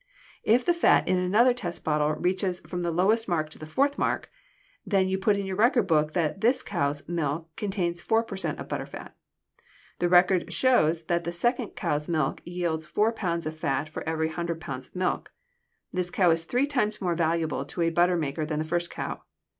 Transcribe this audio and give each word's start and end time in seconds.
If 0.41 0.65
the 0.65 0.73
fat 0.73 1.07
in 1.07 1.19
another 1.19 1.53
test 1.53 1.83
bottle 1.83 2.13
reaches 2.13 2.59
from 2.61 2.81
the 2.81 2.89
lowest 2.89 3.27
mark 3.27 3.51
to 3.51 3.59
the 3.59 3.67
fourth 3.67 3.99
mark, 3.99 4.31
then 4.83 5.07
you 5.07 5.19
put 5.19 5.37
in 5.37 5.45
your 5.45 5.57
record 5.57 5.85
book 5.85 6.13
that 6.13 6.41
this 6.41 6.63
cow's 6.63 7.07
milk 7.07 7.55
contains 7.55 8.01
four 8.01 8.23
per 8.23 8.35
cent 8.35 8.57
of 8.59 8.67
butter 8.67 8.87
fat. 8.87 9.15
This 9.99 10.09
record 10.09 10.51
shows 10.51 11.03
that 11.03 11.23
the 11.23 11.31
second 11.31 11.75
cow's 11.75 12.09
milk 12.09 12.41
yields 12.45 12.87
four 12.87 13.11
pounds 13.11 13.45
of 13.45 13.55
fat 13.55 13.93
to 13.93 14.09
every 14.09 14.29
hundred 14.29 14.59
pounds 14.59 14.87
of 14.87 14.95
milk. 14.95 15.31
This 15.93 16.09
cow 16.09 16.31
is 16.31 16.45
three 16.45 16.65
times 16.65 16.99
more 16.99 17.13
valuable 17.13 17.63
to 17.65 17.83
a 17.83 17.91
butter 17.91 18.17
maker 18.17 18.43
than 18.43 18.57
the 18.57 18.65
first 18.65 18.89
cow. 18.89 19.21